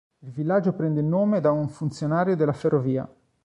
[0.23, 3.07] Il villaggio prende il nome da un funzionario della ferrovia.